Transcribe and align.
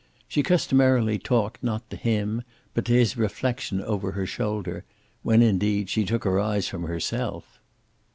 She 0.27 0.41
customarily 0.41 1.19
talked, 1.19 1.61
not 1.61 1.87
to 1.91 1.95
him, 1.95 2.41
but 2.73 2.85
to 2.85 2.93
his 2.93 3.17
reflection 3.17 3.83
over 3.83 4.13
her 4.13 4.25
shoulder, 4.25 4.83
when, 5.21 5.43
indeed, 5.43 5.91
she 5.91 6.05
took 6.05 6.23
her 6.23 6.39
eyes 6.39 6.67
from 6.67 6.85
herself. 6.85 7.59